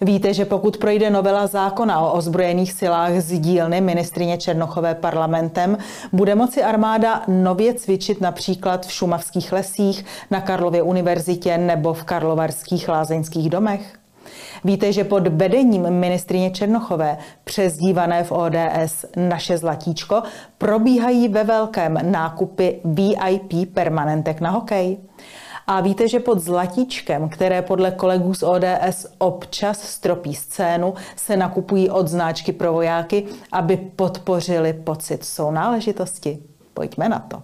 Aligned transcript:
Víte, 0.00 0.34
že 0.34 0.44
pokud 0.44 0.76
projde 0.76 1.10
novela 1.10 1.46
zákona 1.46 2.00
o 2.00 2.12
ozbrojených 2.12 2.72
silách 2.72 3.20
z 3.20 3.40
dílny 3.40 3.80
ministrině 3.80 4.38
Černochové 4.38 4.94
parlamentem, 4.94 5.78
bude 6.12 6.34
moci 6.34 6.62
armáda 6.62 7.22
nově 7.28 7.74
cvičit 7.74 8.20
například 8.20 8.86
v 8.86 8.92
šumavských 8.92 9.52
lesích, 9.52 10.04
na 10.30 10.40
Karlově 10.40 10.82
univerzitě 10.82 11.58
nebo 11.58 11.94
v 11.94 12.04
karlovarských 12.04 12.88
lázeňských 12.88 13.50
domech? 13.50 13.98
Víte, 14.64 14.92
že 14.92 15.04
pod 15.04 15.28
vedením 15.28 15.90
ministrině 15.90 16.50
Černochové, 16.50 17.18
přezdívané 17.44 18.24
v 18.24 18.32
ODS 18.32 19.04
naše 19.16 19.58
zlatíčko, 19.58 20.22
probíhají 20.58 21.28
ve 21.28 21.44
velkém 21.44 21.98
nákupy 22.02 22.80
VIP 22.84 23.74
permanentek 23.74 24.40
na 24.40 24.50
hokej? 24.50 24.98
A 25.70 25.80
víte, 25.80 26.08
že 26.08 26.20
pod 26.20 26.38
zlatíčkem, 26.38 27.28
které 27.28 27.62
podle 27.62 27.90
kolegů 27.90 28.34
z 28.34 28.42
ODS 28.42 29.06
občas 29.18 29.82
stropí 29.82 30.34
scénu, 30.34 30.94
se 31.16 31.36
nakupují 31.36 31.90
od 31.90 32.08
značky 32.08 32.52
pro 32.52 32.72
vojáky, 32.72 33.24
aby 33.52 33.76
podpořili 33.76 34.72
pocit 34.72 35.24
sounáležitosti? 35.24 36.38
Pojďme 36.74 37.08
na 37.08 37.18
to. 37.18 37.42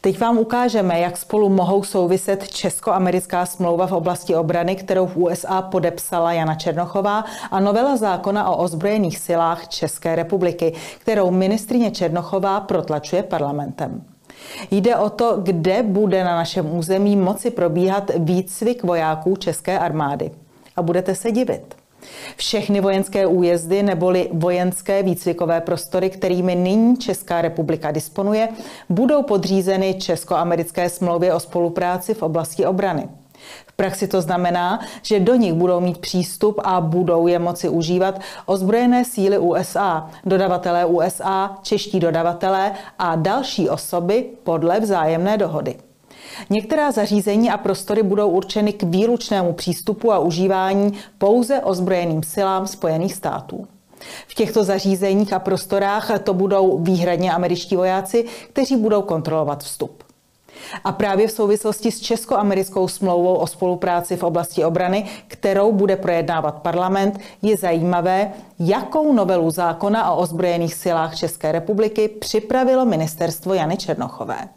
Teď 0.00 0.20
vám 0.20 0.38
ukážeme, 0.38 1.00
jak 1.00 1.16
spolu 1.16 1.48
mohou 1.48 1.82
souviset 1.82 2.48
česko-americká 2.48 3.46
smlouva 3.46 3.86
v 3.86 3.92
oblasti 3.92 4.34
obrany, 4.34 4.76
kterou 4.76 5.06
v 5.06 5.16
USA 5.16 5.62
podepsala 5.62 6.32
Jana 6.32 6.54
Černochová, 6.54 7.24
a 7.50 7.60
novela 7.60 7.96
zákona 7.96 8.50
o 8.50 8.56
ozbrojených 8.56 9.18
silách 9.18 9.68
České 9.68 10.16
republiky, 10.16 10.72
kterou 10.98 11.30
ministrině 11.30 11.90
Černochová 11.90 12.60
protlačuje 12.60 13.22
parlamentem. 13.22 14.04
Jde 14.70 14.96
o 14.96 15.10
to, 15.10 15.40
kde 15.42 15.82
bude 15.82 16.24
na 16.24 16.36
našem 16.36 16.76
území 16.76 17.16
moci 17.16 17.50
probíhat 17.50 18.10
výcvik 18.18 18.82
vojáků 18.82 19.36
České 19.36 19.78
armády. 19.78 20.30
A 20.76 20.82
budete 20.82 21.14
se 21.14 21.30
divit. 21.30 21.77
Všechny 22.36 22.80
vojenské 22.80 23.26
újezdy 23.26 23.82
neboli 23.82 24.28
vojenské 24.32 25.02
výcvikové 25.02 25.60
prostory, 25.60 26.10
kterými 26.10 26.54
nyní 26.54 26.96
Česká 26.96 27.42
republika 27.42 27.90
disponuje, 27.90 28.48
budou 28.88 29.22
podřízeny 29.22 29.94
Česko-americké 29.94 30.88
smlouvě 30.88 31.34
o 31.34 31.40
spolupráci 31.40 32.14
v 32.14 32.22
oblasti 32.22 32.66
obrany. 32.66 33.08
V 33.66 33.72
praxi 33.72 34.08
to 34.08 34.20
znamená, 34.20 34.80
že 35.02 35.20
do 35.20 35.34
nich 35.34 35.52
budou 35.52 35.80
mít 35.80 35.98
přístup 35.98 36.60
a 36.64 36.80
budou 36.80 37.26
je 37.26 37.38
moci 37.38 37.68
užívat 37.68 38.20
ozbrojené 38.46 39.04
síly 39.04 39.38
USA, 39.38 40.10
dodavatelé 40.24 40.86
USA, 40.86 41.58
čeští 41.62 42.00
dodavatelé 42.00 42.72
a 42.98 43.16
další 43.16 43.68
osoby 43.68 44.26
podle 44.42 44.80
vzájemné 44.80 45.36
dohody. 45.36 45.87
Některá 46.50 46.92
zařízení 46.92 47.50
a 47.50 47.56
prostory 47.56 48.02
budou 48.02 48.28
určeny 48.28 48.72
k 48.72 48.82
výlučnému 48.82 49.52
přístupu 49.52 50.12
a 50.12 50.18
užívání 50.18 50.92
pouze 51.18 51.60
ozbrojeným 51.60 52.22
silám 52.22 52.66
Spojených 52.66 53.14
států. 53.14 53.66
V 54.28 54.34
těchto 54.34 54.64
zařízeních 54.64 55.32
a 55.32 55.38
prostorách 55.38 56.10
to 56.24 56.34
budou 56.34 56.78
výhradně 56.78 57.32
američtí 57.32 57.76
vojáci, 57.76 58.24
kteří 58.50 58.76
budou 58.76 59.02
kontrolovat 59.02 59.64
vstup. 59.64 60.02
A 60.84 60.92
právě 60.92 61.28
v 61.28 61.32
souvislosti 61.32 61.92
s 61.92 62.00
Česko-americkou 62.00 62.88
smlouvou 62.88 63.34
o 63.34 63.46
spolupráci 63.46 64.16
v 64.16 64.22
oblasti 64.22 64.64
obrany, 64.64 65.06
kterou 65.28 65.72
bude 65.72 65.96
projednávat 65.96 66.62
parlament, 66.62 67.20
je 67.42 67.56
zajímavé, 67.56 68.32
jakou 68.58 69.12
novelu 69.12 69.50
zákona 69.50 70.10
o 70.10 70.18
ozbrojených 70.18 70.74
silách 70.74 71.16
České 71.16 71.52
republiky 71.52 72.08
připravilo 72.08 72.84
ministerstvo 72.84 73.54
Jany 73.54 73.76
Černochové. 73.76 74.48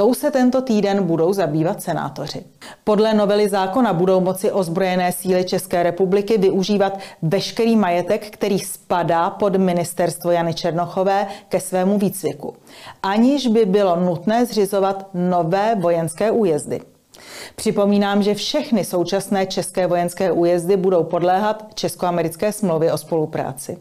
Tou 0.00 0.14
se 0.14 0.30
tento 0.30 0.62
týden 0.62 1.02
budou 1.02 1.32
zabývat 1.32 1.82
senátoři. 1.82 2.44
Podle 2.84 3.14
novely 3.14 3.48
zákona 3.48 3.92
budou 3.92 4.20
moci 4.20 4.52
ozbrojené 4.52 5.12
síly 5.12 5.44
České 5.44 5.82
republiky 5.82 6.38
využívat 6.38 6.98
veškerý 7.22 7.76
majetek, 7.76 8.30
který 8.30 8.58
spadá 8.58 9.30
pod 9.30 9.56
ministerstvo 9.56 10.30
Jany 10.30 10.54
Černochové 10.54 11.26
ke 11.48 11.60
svému 11.60 11.98
výcviku, 11.98 12.54
aniž 13.02 13.46
by 13.46 13.64
bylo 13.64 13.96
nutné 13.96 14.46
zřizovat 14.46 15.06
nové 15.14 15.74
vojenské 15.80 16.30
újezdy. 16.30 16.80
Připomínám, 17.56 18.22
že 18.22 18.34
všechny 18.34 18.84
současné 18.84 19.46
české 19.46 19.86
vojenské 19.86 20.32
újezdy 20.32 20.76
budou 20.76 21.04
podléhat 21.04 21.66
Českoamerické 21.74 22.52
smlouvě 22.52 22.92
o 22.92 22.98
spolupráci. 22.98 23.78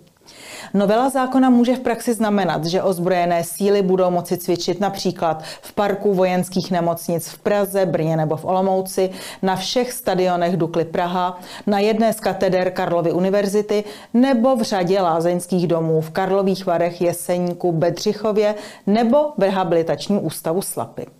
Novela 0.74 1.10
zákona 1.10 1.50
může 1.50 1.76
v 1.76 1.80
praxi 1.80 2.14
znamenat, 2.14 2.66
že 2.66 2.84
ozbrojené 2.84 3.44
síly 3.44 3.82
budou 3.82 4.12
moci 4.12 4.38
cvičit 4.38 4.80
například 4.80 5.44
v 5.62 5.74
parku 5.74 6.14
vojenských 6.14 6.72
nemocnic 6.72 7.28
v 7.28 7.38
Praze, 7.38 7.86
Brně 7.86 8.18
nebo 8.18 8.38
v 8.38 8.46
Olomouci, 8.46 9.10
na 9.42 9.56
všech 9.56 9.94
stadionech 9.94 10.58
Dukly 10.58 10.86
Praha, 10.86 11.40
na 11.68 11.80
jedné 11.80 12.14
z 12.14 12.20
kateder 12.20 12.72
Karlovy 12.72 13.12
univerzity 13.12 13.84
nebo 14.14 14.56
v 14.56 14.62
řadě 14.62 15.02
lázeňských 15.02 15.68
domů 15.68 16.02
v 16.02 16.12
Karlových 16.12 16.66
Varech, 16.66 17.02
Jeseníku, 17.02 17.72
Bedřichově 17.72 18.56
nebo 18.88 19.18
v 19.38 19.42
rehabilitačním 19.42 20.26
ústavu 20.26 20.62
Slapy. 20.62 21.19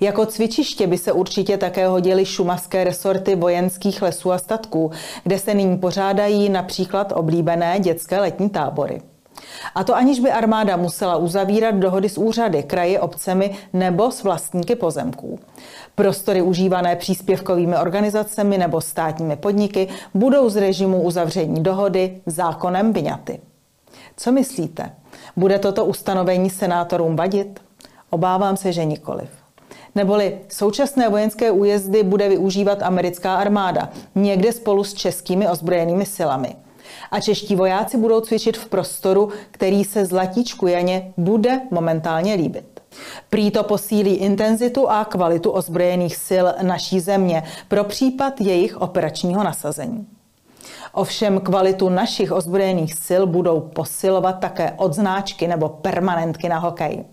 Jako 0.00 0.26
cvičiště 0.26 0.86
by 0.86 0.98
se 0.98 1.12
určitě 1.12 1.56
také 1.56 1.88
hodily 1.88 2.26
šumavské 2.26 2.84
resorty 2.84 3.36
vojenských 3.36 4.02
lesů 4.02 4.32
a 4.32 4.38
statků, 4.38 4.90
kde 5.22 5.38
se 5.38 5.54
nyní 5.54 5.78
pořádají 5.78 6.48
například 6.48 7.12
oblíbené 7.16 7.80
dětské 7.80 8.20
letní 8.20 8.50
tábory. 8.50 9.02
A 9.74 9.84
to 9.84 9.96
aniž 9.96 10.20
by 10.20 10.30
armáda 10.30 10.76
musela 10.76 11.16
uzavírat 11.16 11.74
dohody 11.74 12.08
s 12.08 12.18
úřady, 12.18 12.62
kraji, 12.62 12.98
obcemi 12.98 13.56
nebo 13.72 14.10
s 14.10 14.22
vlastníky 14.22 14.74
pozemků. 14.74 15.38
Prostory 15.94 16.42
užívané 16.42 16.96
příspěvkovými 16.96 17.76
organizacemi 17.76 18.58
nebo 18.58 18.80
státními 18.80 19.36
podniky 19.36 19.88
budou 20.14 20.48
z 20.48 20.56
režimu 20.56 21.02
uzavření 21.02 21.62
dohody 21.62 22.20
zákonem 22.26 22.92
vyňaty. 22.92 23.40
Co 24.16 24.32
myslíte? 24.32 24.90
Bude 25.36 25.58
toto 25.58 25.84
ustanovení 25.84 26.50
senátorům 26.50 27.16
vadit? 27.16 27.60
Obávám 28.10 28.56
se, 28.56 28.72
že 28.72 28.84
nikoliv. 28.84 29.39
Neboli 29.94 30.38
současné 30.48 31.08
vojenské 31.08 31.50
újezdy 31.50 32.02
bude 32.02 32.28
využívat 32.28 32.82
americká 32.82 33.36
armáda, 33.36 33.88
někde 34.14 34.52
spolu 34.52 34.84
s 34.84 34.94
českými 34.94 35.48
ozbrojenými 35.48 36.06
silami. 36.06 36.56
A 37.10 37.20
čeští 37.20 37.56
vojáci 37.56 37.96
budou 37.96 38.20
cvičit 38.20 38.56
v 38.56 38.66
prostoru, 38.66 39.28
který 39.50 39.84
se 39.84 40.06
zlatíčku 40.06 40.66
Janě 40.66 41.12
bude 41.16 41.60
momentálně 41.70 42.34
líbit. 42.34 42.80
Prý 43.30 43.50
to 43.50 43.62
posílí 43.62 44.14
intenzitu 44.14 44.90
a 44.90 45.04
kvalitu 45.04 45.50
ozbrojených 45.50 46.16
sil 46.28 46.46
naší 46.62 47.00
země 47.00 47.42
pro 47.68 47.84
případ 47.84 48.40
jejich 48.40 48.76
operačního 48.80 49.44
nasazení. 49.44 50.06
Ovšem 50.92 51.40
kvalitu 51.40 51.88
našich 51.88 52.32
ozbrojených 52.32 52.94
sil 53.06 53.22
budou 53.26 53.60
posilovat 53.60 54.38
také 54.38 54.72
odznáčky 54.76 55.48
nebo 55.48 55.68
permanentky 55.68 56.48
na 56.48 56.58
hokej. 56.58 57.04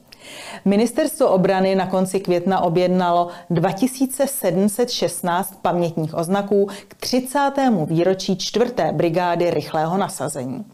Ministerstvo 0.65 1.29
obrany 1.29 1.75
na 1.75 1.87
konci 1.87 2.19
května 2.19 2.61
objednalo 2.61 3.27
2716 3.49 5.59
pamětních 5.61 6.15
oznaků 6.15 6.67
k 6.87 6.95
30. 6.95 7.51
výročí 7.85 8.37
4. 8.37 8.73
brigády 8.91 9.51
rychlého 9.51 9.97
nasazení. 9.97 10.65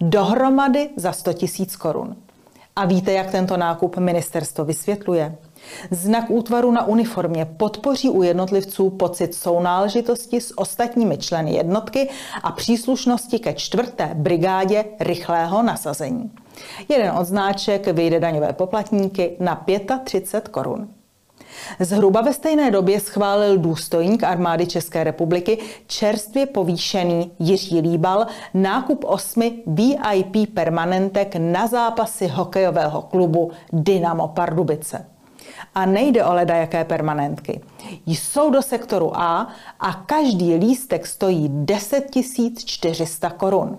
Dohromady 0.00 0.90
za 0.96 1.12
100 1.12 1.30
000 1.30 1.40
korun. 1.78 2.16
A 2.76 2.86
víte, 2.86 3.12
jak 3.12 3.30
tento 3.30 3.56
nákup 3.56 3.96
ministerstvo 3.96 4.64
vysvětluje? 4.64 5.36
Znak 5.90 6.30
útvaru 6.30 6.70
na 6.70 6.86
uniformě 6.86 7.44
podpoří 7.44 8.10
u 8.10 8.22
jednotlivců 8.22 8.90
pocit 8.90 9.34
sounáležitosti 9.34 10.40
s 10.40 10.58
ostatními 10.58 11.18
členy 11.18 11.52
jednotky 11.52 12.08
a 12.42 12.52
příslušnosti 12.52 13.38
ke 13.38 13.52
čtvrté 13.52 14.10
brigádě 14.14 14.84
rychlého 15.00 15.62
nasazení. 15.62 16.30
Jeden 16.88 17.12
odznáček 17.18 17.86
vyjde 17.86 18.20
daňové 18.20 18.52
poplatníky 18.52 19.36
na 19.40 19.64
35 20.04 20.48
korun. 20.48 20.88
Zhruba 21.80 22.20
ve 22.20 22.32
stejné 22.32 22.70
době 22.70 23.00
schválil 23.00 23.58
důstojník 23.58 24.24
armády 24.24 24.66
České 24.66 25.04
republiky 25.04 25.58
čerstvě 25.86 26.46
povýšený 26.46 27.32
Jiří 27.38 27.80
Líbal 27.80 28.26
nákup 28.54 29.04
osmi 29.04 29.62
VIP 29.66 30.54
permanentek 30.54 31.36
na 31.36 31.66
zápasy 31.66 32.26
hokejového 32.26 33.02
klubu 33.02 33.50
Dynamo 33.72 34.28
Pardubice. 34.28 35.13
A 35.74 35.86
nejde 35.86 36.24
o 36.24 36.34
leda 36.34 36.56
jaké 36.56 36.84
permanentky. 36.84 37.60
Jsou 38.06 38.50
do 38.50 38.62
sektoru 38.62 39.16
A 39.16 39.48
a 39.80 39.92
každý 39.92 40.54
lístek 40.54 41.06
stojí 41.06 41.48
10 41.48 42.04
400 42.64 43.30
korun. 43.30 43.78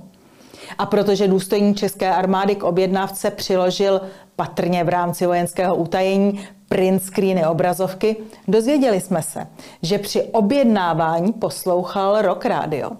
A 0.77 0.85
protože 0.85 1.27
důstojník 1.27 1.77
České 1.77 2.13
armády 2.13 2.55
k 2.55 2.63
objednávce 2.63 3.31
přiložil 3.31 4.01
patrně 4.35 4.83
v 4.83 4.89
rámci 4.89 5.25
vojenského 5.25 5.75
utajení 5.75 6.47
print 6.69 7.03
screeny 7.03 7.45
obrazovky, 7.45 8.17
dozvěděli 8.47 9.01
jsme 9.01 9.21
se, 9.21 9.47
že 9.81 9.97
při 9.97 10.23
objednávání 10.23 11.33
poslouchal 11.33 12.21
rock 12.21 12.45
radio. 12.45 12.91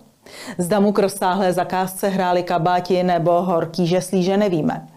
Zda 0.57 0.79
mu 0.79 0.91
k 0.91 1.00
rozsáhlé 1.00 1.53
zakázce 1.53 2.07
hráli 2.07 2.44
kabáti 2.44 3.03
nebo 3.03 3.31
horký 3.31 3.88
žeslíže 3.88 4.38
nevíme. 4.38 4.88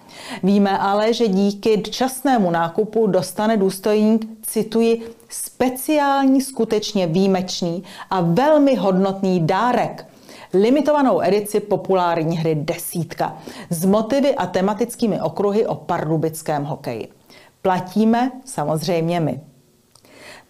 Víme 0.43 0.79
ale, 0.79 1.12
že 1.12 1.29
díky 1.29 1.82
časnému 1.82 2.50
nákupu 2.50 3.06
dostane 3.06 3.56
důstojník, 3.56 4.26
cituji, 4.43 5.11
speciální, 5.29 6.41
skutečně 6.41 7.06
výjimečný 7.06 7.82
a 8.11 8.20
velmi 8.20 8.75
hodnotný 8.75 9.47
dárek 9.47 10.09
limitovanou 10.55 11.23
edici 11.23 11.61
populární 11.61 12.37
hry 12.37 12.55
Desítka 12.55 13.38
s 13.70 13.85
motivy 13.85 14.35
a 14.35 14.47
tematickými 14.47 15.20
okruhy 15.20 15.67
o 15.67 15.75
pardubickém 15.75 16.64
hokeji. 16.64 17.09
Platíme 17.62 18.32
samozřejmě 18.44 19.21
my. 19.21 19.41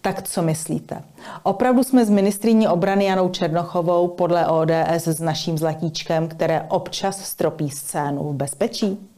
Tak 0.01 0.23
co 0.23 0.43
myslíte? 0.43 1.03
Opravdu 1.43 1.83
jsme 1.83 2.05
s 2.05 2.11
ministrní 2.11 2.69
obrany 2.69 3.05
Janou 3.05 3.29
Černochovou 3.29 4.09
podle 4.09 4.47
ODS 4.47 5.07
s 5.07 5.21
naším 5.21 5.59
zlatíčkem, 5.59 6.29
které 6.29 6.63
občas 6.69 7.25
stropí 7.25 7.71
scénu 7.71 8.33
v 8.33 8.35
bezpečí? 8.35 9.09